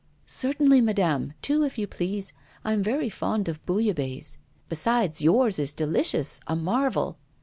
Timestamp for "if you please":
1.63-2.33